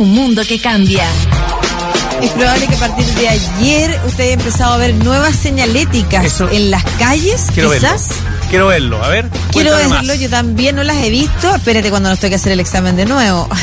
[0.00, 1.04] Un mundo que cambia.
[2.22, 6.48] Es probable que a partir de ayer usted haya empezado a ver nuevas señaléticas Eso-
[6.50, 8.08] en las calles, quizás.
[8.08, 8.29] verlo.
[8.50, 9.02] Quiero verlo.
[9.02, 9.28] A ver.
[9.52, 10.18] Quiero verlo, más.
[10.18, 11.54] yo también no las he visto.
[11.54, 13.48] Espérate cuando nos toque hacer el examen de nuevo.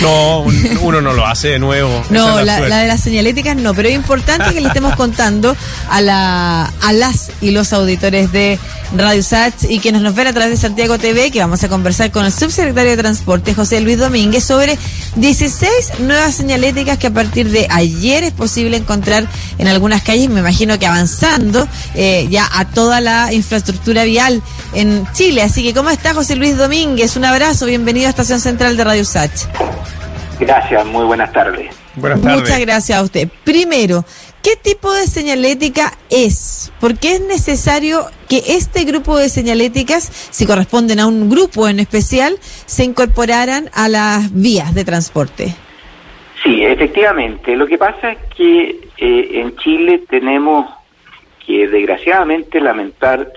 [0.00, 1.90] No, un- uno no lo hace de nuevo.
[2.10, 5.56] No, es la, de las señaléticas no, pero es importante que le estemos contando
[5.90, 8.60] a, la, a las y los auditores de
[8.96, 12.12] Radio Sats y quienes nos ven a través de Santiago TV, que vamos a conversar
[12.12, 14.78] con el subsecretario de Transporte, José Luis Domínguez, sobre
[15.16, 15.70] 16
[16.00, 19.26] nuevas señaléticas que a partir de ayer es posible encontrar
[19.58, 24.42] en algunas calles, me imagino que avanzando eh, ya a toda la infraestructura vial
[24.74, 25.42] en Chile.
[25.42, 27.16] Así que, ¿cómo está José Luis Domínguez?
[27.16, 29.48] Un abrazo, bienvenido a Estación Central de Radio Sats.
[30.40, 31.74] Gracias, muy buenas tardes.
[31.96, 32.40] Buenas tardes.
[32.40, 33.28] Muchas gracias a usted.
[33.44, 34.04] Primero,
[34.42, 36.72] ¿qué tipo de señalética es?
[36.80, 41.80] ¿Por qué es necesario que este grupo de señaléticas, si corresponden a un grupo en
[41.80, 45.54] especial, se incorporaran a las vías de transporte?
[46.42, 47.56] Sí, efectivamente.
[47.56, 50.66] Lo que pasa es que eh, en Chile tenemos
[51.44, 53.32] que desgraciadamente lamentar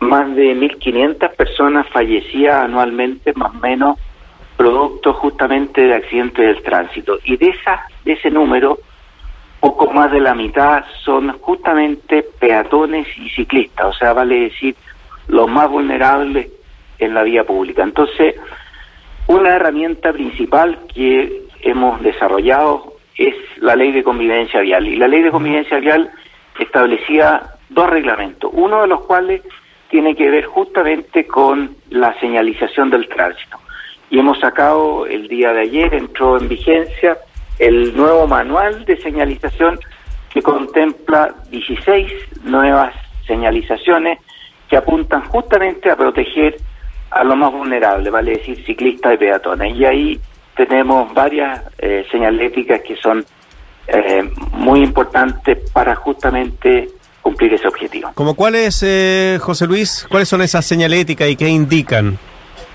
[0.00, 3.98] más de 1.500 personas fallecidas anualmente, más o menos,
[4.56, 7.18] producto justamente de accidentes del tránsito.
[7.24, 8.78] Y de, esa, de ese número,
[9.60, 14.74] poco más de la mitad son justamente peatones y ciclistas, o sea, vale decir,
[15.28, 16.48] los más vulnerables
[16.98, 17.82] en la vía pública.
[17.82, 18.34] Entonces,
[19.26, 24.86] una herramienta principal que hemos desarrollado es la ley de convivencia vial.
[24.86, 26.10] Y la ley de convivencia vial
[26.58, 29.42] establecía dos reglamentos, uno de los cuales
[29.90, 33.58] tiene que ver justamente con la señalización del tránsito.
[34.10, 37.18] Y hemos sacado el día de ayer, entró en vigencia
[37.58, 39.78] el nuevo manual de señalización
[40.30, 42.12] que contempla 16
[42.44, 42.94] nuevas
[43.26, 44.18] señalizaciones
[44.68, 46.56] que apuntan justamente a proteger
[47.10, 49.74] a los más vulnerables, vale decir ciclistas y peatones.
[49.74, 50.20] Y ahí
[50.54, 53.24] tenemos varias eh, señaléticas que son
[53.86, 56.88] eh, muy importantes para justamente
[57.28, 58.10] cumplir ese objetivo.
[58.14, 60.06] ¿Como cuáles, eh, José Luis?
[60.08, 62.18] ¿Cuáles son esas señaléticas y qué indican?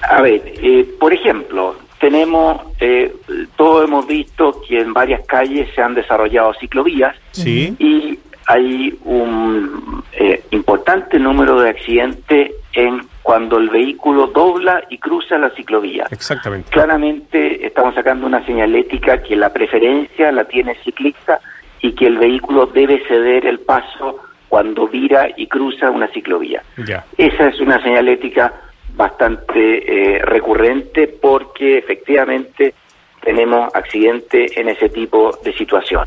[0.08, 3.12] A ver, eh, por ejemplo, tenemos, eh,
[3.56, 7.75] todos hemos visto que en varias calles se han desarrollado ciclovías Sí.
[7.80, 15.40] y hay un eh, importante número de accidentes en cuando el vehículo dobla y cruza
[15.40, 16.06] la ciclovía.
[16.12, 16.69] Exactamente.
[16.69, 21.40] Claramente estamos sacando una señalética que la preferencia la tiene el ciclista
[21.81, 24.19] y que el vehículo debe ceder el paso
[24.53, 26.62] cuando vira y cruza una ciclovía.
[27.18, 28.53] Esa es una señalética
[28.96, 32.75] bastante eh, recurrente porque efectivamente
[33.19, 36.06] tenemos accidentes en ese tipo de situación.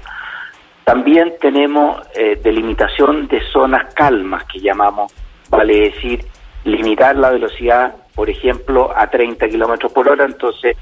[0.84, 5.12] También tenemos eh, delimitación de zonas calmas que llamamos,
[5.50, 6.24] vale decir,
[6.62, 10.76] limitar la velocidad, por ejemplo, a 30 kilómetros por hora, entonces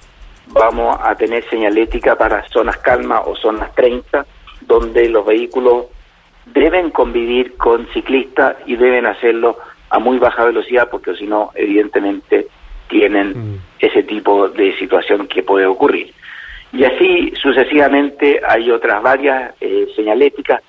[0.48, 4.26] vamos a tener señalética para zonas calmas o zonas 30,
[4.66, 5.86] donde los vehículos
[6.46, 9.58] deben convivir con ciclistas y deben hacerlo
[9.90, 12.46] a muy baja velocidad porque si no, evidentemente,
[12.88, 13.58] tienen Mm.
[13.78, 16.12] ese tipo de situación que puede ocurrir.
[16.72, 20.60] Y así sucesivamente hay otras varias eh, señaléticas.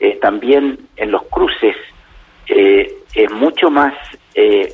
[0.00, 1.76] Eh, también en los cruces
[2.48, 3.94] eh, es mucho más
[4.34, 4.72] eh,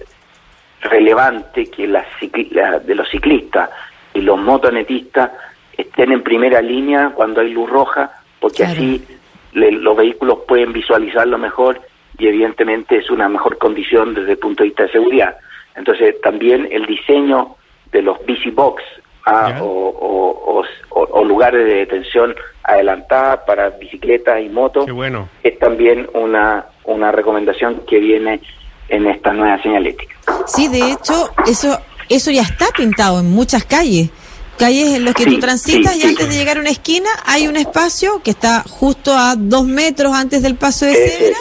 [0.80, 3.68] relevante que las cicli- la- de los ciclistas
[4.14, 5.30] y los motonetistas
[5.76, 8.72] estén en primera línea cuando hay luz roja, porque Claro.
[8.72, 9.04] así
[9.52, 11.80] le- los vehículos pueden visualizarlo mejor
[12.18, 15.36] y evidentemente es una mejor condición desde el punto de vista de seguridad.
[15.76, 17.56] Entonces también el diseño
[17.92, 18.82] de los bici box
[19.26, 25.28] ah, o, o- o- o- o lugares de detención adelantada para bicicletas y motos bueno.
[25.42, 28.40] es también una, una recomendación que viene
[28.88, 30.14] en esta nueva señalética.
[30.46, 34.10] Sí, de hecho, eso, eso ya está pintado en muchas calles.
[34.58, 36.08] Calles en las que Sí, tú transitas sí, y sí.
[36.08, 40.14] antes de llegar a una esquina hay un espacio que está justo a dos metros
[40.14, 41.38] antes del paso de Ese cebra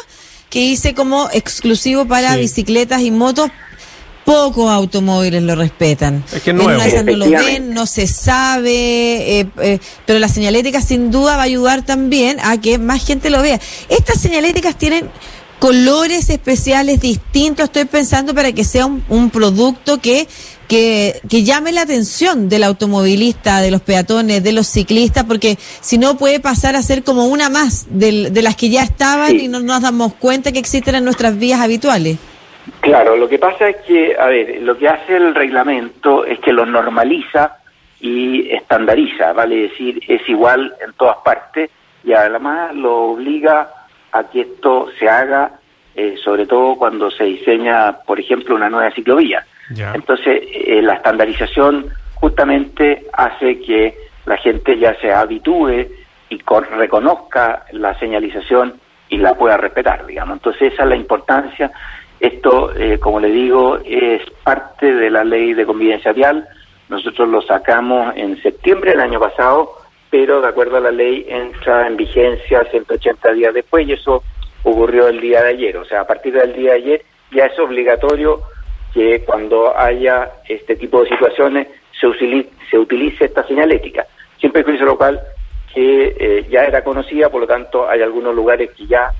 [0.49, 2.39] que hice como exclusivo para Sí.
[2.41, 3.49] bicicletas y motos.
[4.23, 6.21] Pocos automóviles lo respetan.
[6.27, 6.71] Es que es En nuevo.
[6.83, 11.43] una no lo ven, no se sabe, eh, eh, pero la señalética sin duda va
[11.43, 13.59] a ayudar también a que más gente lo vea.
[13.87, 15.09] Estas señaléticas tienen
[15.59, 20.27] colores especiales distintos, estoy pensando para que sea un, un producto que,
[20.67, 25.97] que, que llame la atención del automovilista, de los peatones, de los ciclistas, porque si
[25.97, 29.45] no puede pasar a ser como una más del- de las que ya estaban Sí.
[29.45, 32.17] y no nos damos cuenta que existen en nuestras vías habituales.
[32.81, 36.51] Claro, lo que pasa es que, a ver, lo que hace el reglamento es que
[36.51, 37.57] lo normaliza
[38.01, 41.69] y estandariza, vale decir, es igual en todas partes
[42.03, 43.69] y además lo obliga
[44.11, 45.53] a que esto se haga,
[45.95, 49.45] eh, sobre todo cuando se diseña, por ejemplo, una nueva ciclovía.
[49.69, 55.87] Entonces, eh, la estandarización justamente hace que la gente ya se habitúe
[56.29, 56.41] y
[56.77, 58.79] reconozca la señalización
[59.09, 60.37] y la pueda respetar, digamos.
[60.37, 61.71] Entonces esa es la importancia.
[62.19, 66.47] Esto, eh, como le digo, es parte de la ley de convivencia vial.
[66.89, 69.71] Nosotros lo sacamos en septiembre del año pasado,
[70.09, 74.23] pero de acuerdo a la ley entra en vigencia 180 días después y eso
[74.63, 75.77] ocurrió el día de ayer.
[75.77, 78.41] O sea, a partir del día de ayer ya es obligatorio
[78.93, 81.67] que cuando haya este tipo de situaciones
[81.99, 84.05] se utilice, se utilice esta señalética.
[84.39, 85.21] Siempre juicio local
[85.73, 89.11] que eh, ya era conocida, por lo tanto hay algunos lugares que ya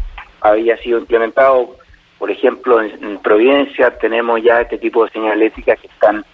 [0.41, 1.75] había sido implementado.
[2.17, 6.25] Por ejemplo, en, Providencia tenemos ya este tipo de señaléticas que están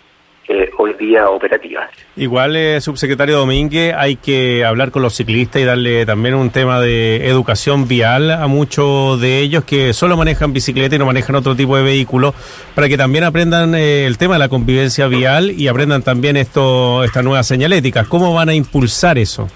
[0.47, 1.89] eh, hoy día operativas.
[2.15, 6.79] Igual, eh, subsecretario Domínguez, hay que hablar con los ciclistas y darle también un tema
[6.81, 11.55] de educación vial a muchos de ellos que solo manejan bicicleta y no manejan otro
[11.55, 12.33] tipo de vehículo,
[12.75, 17.03] para que también aprendan eh, el tema de la convivencia vial y aprendan también esto,
[17.03, 18.07] estas nuevas señaléticas.
[18.07, 19.47] ¿Cómo van a impulsar eso?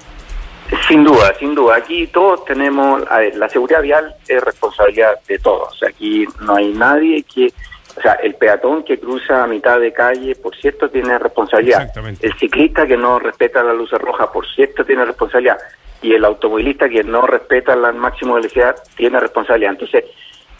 [0.88, 1.78] Sin duda, sin duda.
[1.78, 5.82] Aquí todos tenemos, a ver, la seguridad vial es responsabilidad de todos.
[5.84, 7.54] Aquí no hay nadie que
[7.98, 11.92] o sea, el peatón que cruza a mitad de calle, por cierto, tiene responsabilidad.
[12.22, 15.58] El ciclista que no respeta la luz roja, por cierto, tiene responsabilidad.
[16.02, 19.72] Y el automovilista que no respeta la máxima velocidad, tiene responsabilidad.
[19.72, 20.06] Entonces,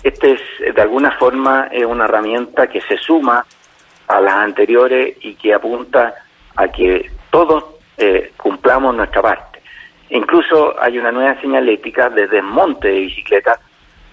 [0.02, 3.46] este es, de alguna forma, es una herramienta que se suma
[4.08, 6.16] a las anteriores y que apunta
[6.56, 7.64] a que todos
[7.98, 9.62] eh, cumplamos nuestra parte.
[10.10, 13.60] Incluso hay una nueva señalética de desmonte de bicicletas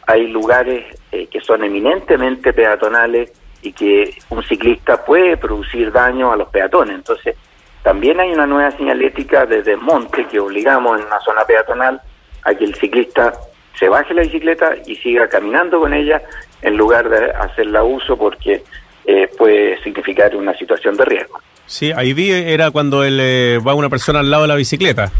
[0.06, 3.30] hay lugares eh, que son eminentemente peatonales
[3.62, 6.96] y que un ciclista puede producir daño a los peatones.
[6.96, 7.36] Entonces,
[7.84, 12.00] también hay una nueva señalética de desmonte que obligamos en una zona peatonal
[12.42, 13.32] a que el ciclista
[13.78, 16.20] se baje la bicicleta y siga caminando con ella
[16.62, 18.64] en lugar de hacerla uso porque
[19.06, 21.40] eh, puede significar una situación de riesgo.
[21.66, 25.12] Sí, ahí vi, era cuando eh, va una persona al lado de la bicicleta.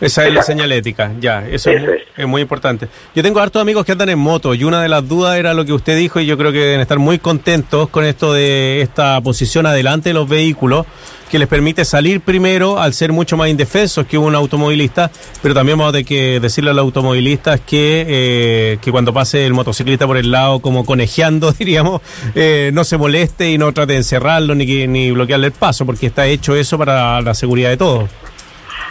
[0.00, 2.88] Esa es la señalética, ya, eso, es, muy, importante.
[3.16, 5.64] Yo tengo hartos amigos que andan en moto y una de las dudas era lo
[5.64, 9.20] que usted dijo y yo creo que deben estar muy contentos con esto de esta
[9.20, 10.86] posición adelante de los vehículos
[11.28, 15.10] que les permite salir primero al ser mucho más indefensos que un automovilista,
[15.42, 19.44] pero también vamos a tener que decirle a los automovilistas que, eh, que cuando pase
[19.46, 22.00] el motociclista por el lado como conejeando, diríamos,
[22.34, 26.06] eh, no se moleste y no trate de encerrarlo ni, ni bloquearle el paso, porque
[26.06, 28.08] está hecho eso para la seguridad de todos.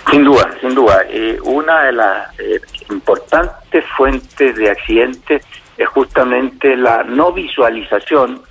[0.09, 1.03] Sin duda, sin duda.
[1.09, 5.45] Eh, una de las eh, importantes fuentes de accidentes
[5.77, 8.41] es justamente la no visualización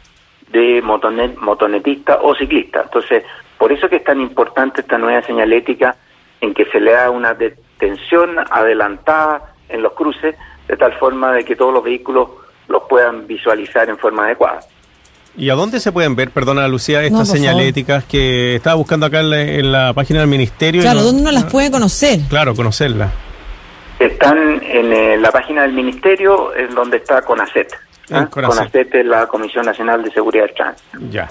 [0.48, 2.82] de motonetista o ciclista.
[2.82, 3.24] Entonces,
[3.58, 5.96] por eso que es tan importante esta nueva señalética
[6.40, 10.36] en que se le da una detención adelantada en los cruces,
[10.68, 12.28] de tal forma de que todos los vehículos
[12.68, 14.60] los puedan visualizar en forma adecuada.
[15.38, 19.70] ¿Y a dónde se pueden ver, perdona Lucía, estas señaléticas que estaba buscando acá en
[19.70, 20.80] la, página del ministerio?
[20.80, 22.20] Claro, ¿dónde uno las puede conocer?
[22.28, 23.12] Claro, conocerlas.
[23.98, 27.68] Están en eh, la página del ministerio, en donde está CONACET.
[28.12, 28.26] ¿ah?
[28.30, 30.98] CONACET es la Comisión Nacional de Seguridad del Tránsito.
[31.10, 31.30] Ya.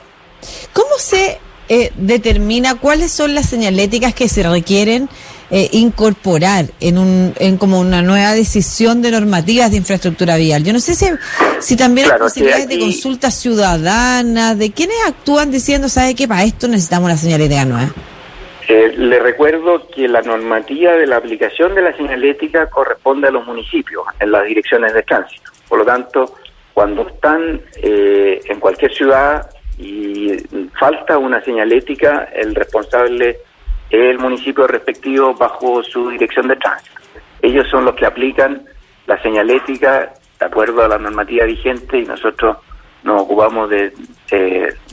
[0.73, 5.09] ¿Cómo se eh, determina cuáles son las señaléticas que se requieren
[5.57, 10.65] eh, incorporar en, un, en como una nueva decisión de normativas de infraestructura vial.
[10.65, 11.05] Yo no sé si,
[11.59, 16.27] si también hay posibilidades de consulta ciudadana, de quienes actúan diciendo, ¿sabe qué?
[16.27, 17.89] Para esto necesitamos la señalética nueva.
[18.67, 23.47] Eh, le recuerdo que la normativa de la aplicación de la señalética corresponde a los
[23.47, 25.51] municipios en las direcciones de tránsito.
[25.69, 26.35] Por lo tanto,
[26.73, 30.33] cuando están eh, en cualquier ciudad y
[30.77, 33.39] falta una señalética, el responsable
[33.89, 36.95] el municipio respectivo bajo su dirección de tránsito.
[37.41, 38.65] Ellos son los que aplican
[39.07, 42.57] la señalética de acuerdo a la normativa vigente y nosotros
[43.03, 43.93] nos ocupamos de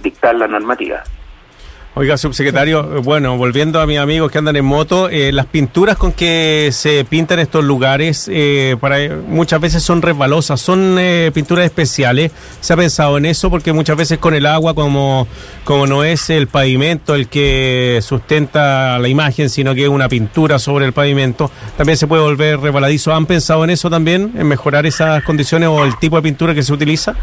[0.03, 1.03] dictar la normativa.
[1.95, 6.13] Oiga, subsecretario, bueno, volviendo a mis amigos que andan en moto, eh, las pinturas con
[6.13, 8.97] que se pintan estos lugares eh, para
[9.29, 12.33] muchas veces son resbalosas, son eh, pinturas especiales.
[12.63, 13.51] ¿Se ha pensado en eso?
[13.51, 15.29] Porque muchas veces con el agua, como,
[15.65, 20.59] como no es el pavimento el que sustenta la imagen, sino que es una pintura
[20.59, 23.15] sobre el pavimento, también se puede volver resbaladizo.
[23.15, 26.63] ¿Han pensado en eso también, en mejorar esas condiciones o el tipo de pintura que
[26.63, 27.15] se utiliza?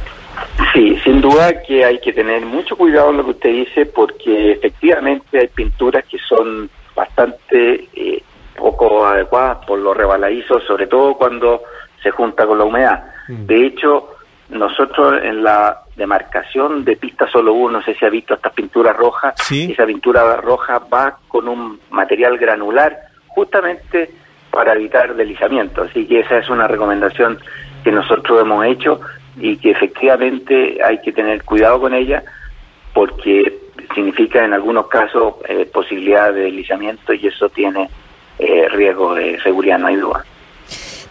[0.73, 0.88] Sí,
[1.29, 5.47] duda que hay que tener mucho cuidado en lo que usted dice porque efectivamente hay
[5.47, 8.23] pinturas que son bastante eh,
[8.55, 11.63] poco adecuadas por los rebaladizos, sobre todo cuando
[12.01, 13.03] se junta con la humedad.
[13.27, 13.45] Mm.
[13.45, 14.09] De hecho,
[14.49, 18.95] nosotros en la demarcación de pista solo uno, no sé si ha visto estas pinturas
[18.95, 24.09] rojas, esa pintura roja va con un material granular justamente
[24.49, 25.83] para evitar deslizamiento.
[25.83, 27.39] Así que esa es una recomendación
[27.83, 28.99] que nosotros hemos hecho
[29.39, 32.23] y que efectivamente hay que tener cuidado con ella
[32.93, 33.59] porque
[33.93, 37.89] significa en algunos casos eh, posibilidad de deslizamiento y eso tiene
[38.37, 40.25] eh, riesgo de seguridad, no hay duda.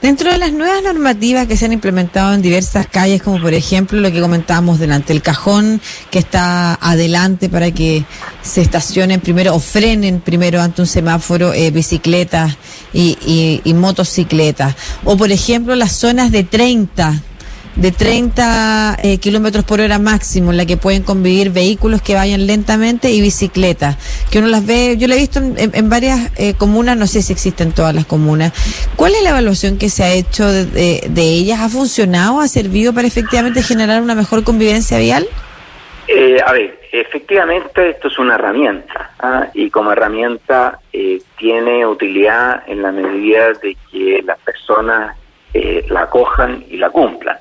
[0.00, 4.00] Dentro de las nuevas normativas que se han implementado en diversas calles, como por ejemplo
[4.00, 5.80] lo que comentábamos delante, el cajón
[6.12, 8.04] que está adelante para que
[8.40, 12.56] se estacionen primero o frenen primero ante un semáforo eh, bicicletas
[12.92, 17.20] y, y, y motocicletas, o por ejemplo las zonas de 30
[17.78, 22.46] de 30 eh, kilómetros por hora máximo, en la que pueden convivir vehículos que vayan
[22.46, 23.96] lentamente y bicicletas,
[24.30, 27.32] que uno las ve, yo lo he visto en, varias eh, comunas, no sé si
[27.32, 28.52] existen todas las comunas.
[28.96, 31.60] ¿Cuál es la evaluación que se ha hecho de, ellas?
[31.60, 32.40] ¿Ha funcionado?
[32.40, 35.28] ¿Ha servido para efectivamente generar una mejor convivencia vial?
[36.08, 39.46] Eh, a ver, efectivamente esto es una herramienta ¿ah?
[39.54, 40.80] y como herramienta
[41.36, 45.16] tiene utilidad en la medida de que las personas
[45.88, 47.36] la cojan y la cumplan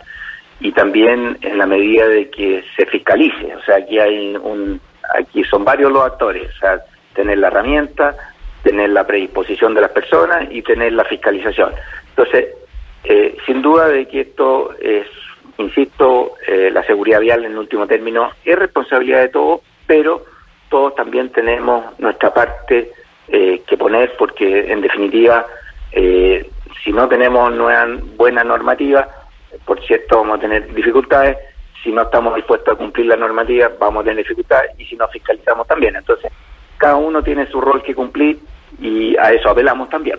[0.59, 3.55] y también en la medida de que se fiscalice.
[3.55, 4.79] O sea, aquí hay un,
[5.15, 6.81] aquí son varios los actores, o sea,
[7.13, 8.15] tener la herramienta,
[8.63, 11.73] tener la predisposición de las personas y tener la fiscalización.
[12.09, 12.47] Entonces,
[13.03, 15.05] eh, sin duda de que esto es,
[15.57, 20.25] insisto, eh, la seguridad vial en último término es responsabilidad de todos, pero
[20.69, 22.91] todos también tenemos nuestra parte
[23.29, 25.45] eh, que poner porque en definitiva,
[25.91, 29.07] si no tenemos nueva, buena normativa,
[29.67, 31.38] por cierto, vamos a tener dificultades.
[31.83, 34.71] Si no estamos dispuestos a cumplir la normativa, vamos a tener dificultades.
[34.79, 35.95] Y si no fiscalizamos también.
[35.95, 36.31] Entonces,
[36.77, 38.39] cada uno tiene su rol que cumplir
[38.79, 40.17] y a eso apelamos también.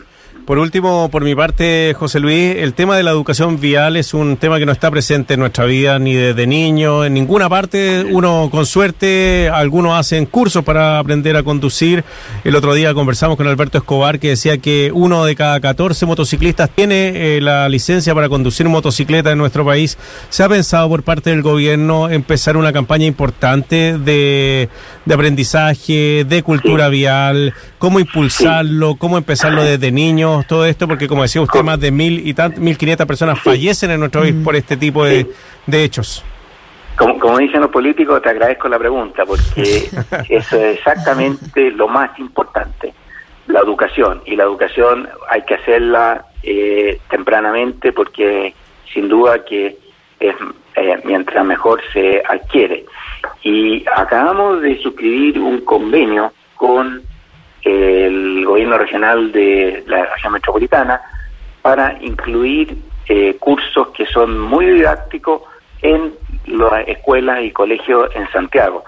[0.49, 4.39] Por último, por mi parte, José Luis, el tema de la educación vial es un
[4.39, 8.07] tema que no está presente en nuestra vida ni desde niño, en ninguna parte.
[8.11, 12.03] Uno, con suerte, algunos hacen cursos para aprender a conducir.
[12.45, 16.71] El otro día conversamos con Alberto Escobar que decía que uno de cada 14 motociclistas
[16.71, 19.99] tiene eh, la licencia para conducir motocicleta en nuestro país.
[20.31, 24.71] ¿Se ha pensado por parte del gobierno empezar una campaña importante de,
[25.05, 27.53] de aprendizaje, de cultura vial?
[27.77, 28.97] ¿Cómo impulsarlo?
[28.97, 30.38] ¿Cómo empezarlo desde niños?
[30.47, 30.87] Todo esto?
[30.87, 34.35] Porque como decía usted, más de mil y mil quinientas personas fallecen en nuestro país
[34.45, 35.27] por este tipo de,
[35.67, 36.25] hechos.
[36.97, 39.89] Como, como, dicen los políticos, te agradezco la pregunta, porque
[40.29, 42.93] eso es exactamente lo más importante,
[43.47, 44.23] la educación.
[44.27, 48.55] Y la educación hay que hacerla eh, tempranamente porque
[48.93, 49.77] sin duda que
[50.21, 50.35] es
[50.77, 52.85] eh, mientras mejor se adquiere.
[53.43, 57.03] Y acabamos de suscribir un convenio con
[57.63, 61.01] el gobierno regional de la región metropolitana
[61.63, 62.77] para incluir
[63.09, 65.43] eh, cursos que son muy didácticos
[65.83, 66.13] en
[66.47, 68.85] las escuelas y colegios en Santiago.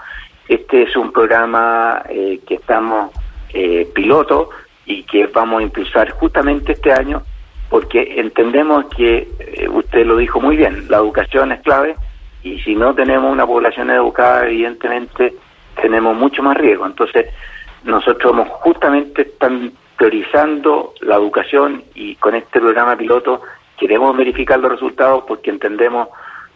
[0.47, 3.11] Este es un programa eh, que estamos
[3.53, 4.49] eh, piloto
[4.85, 7.23] y que vamos a impulsar justamente este año
[7.69, 9.29] porque entendemos que,
[9.71, 11.95] usted lo dijo muy bien, la educación es clave
[12.43, 15.33] y si no tenemos una población educada, evidentemente
[15.81, 16.85] tenemos mucho más riesgo.
[16.85, 17.27] Entonces,
[17.83, 23.41] nosotros justamente están priorizando la educación y con este programa piloto
[23.77, 26.09] queremos verificar los resultados porque entendemos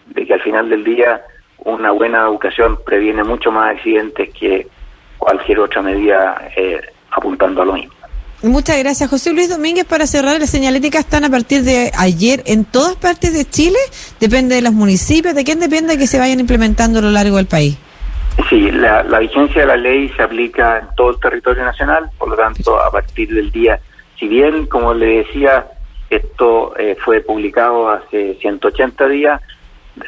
[0.08, 1.22] de que al final del día
[1.60, 4.68] una buena educación previene mucho más accidentes que
[5.18, 7.94] cualquier otra medida eh, apuntando a lo mismo.
[8.44, 9.86] Muchas gracias, José Luis Domínguez.
[9.86, 13.80] Para cerrar, las señaléticas están a partir de ayer en todas partes de Chile.
[14.20, 15.34] Depende de los municipios.
[15.34, 17.78] ¿De quién depende que se vayan implementando a lo largo del país?
[18.50, 22.36] Sí, la, vigencia de la ley se aplica en todo el territorio nacional, por lo
[22.36, 23.80] tanto, a partir del día,
[24.20, 25.68] si bien, como le decía,
[26.10, 29.42] esto eh, fue publicado hace 180 días,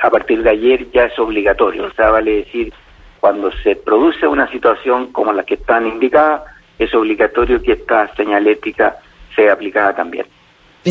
[0.01, 2.73] a partir de ayer ya es obligatorio, o sea, vale decir,
[3.19, 6.43] cuando se produce una situación como la que están indicadas,
[6.77, 8.97] es obligatorio que esta señalética
[9.35, 10.25] sea aplicada también.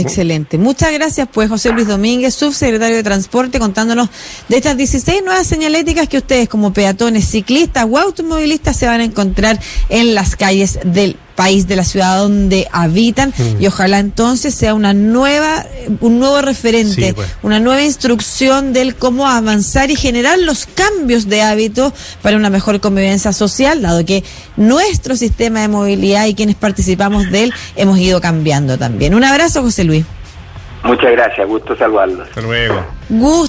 [0.00, 0.58] Excelente.
[0.58, 4.08] Muchas gracias, pues, José Luis Domínguez, subsecretario de Transporte, contándonos
[4.48, 9.04] de estas 16 nuevas señaléticas que ustedes, como peatones, ciclistas o automovilistas, se van a
[9.04, 13.62] encontrar en las calles del país, de la ciudad donde habitan mm.
[13.62, 15.64] y ojalá entonces sea una nueva,
[16.00, 17.28] un nuevo referente, pues.
[17.42, 22.80] una nueva instrucción del cómo avanzar y generar los cambios de hábito para una mejor
[22.80, 24.24] convivencia social, dado que
[24.56, 29.14] nuestro sistema de movilidad y quienes participamos de él hemos ido cambiando también.
[29.14, 30.04] Un abrazo, José Luis.
[30.82, 32.28] Muchas gracias, gusto saludarlos.
[32.28, 32.84] Hasta luego.
[33.08, 33.44] Gusto.